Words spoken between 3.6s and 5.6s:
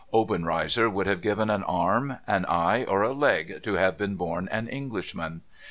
to have been bom an Englishman.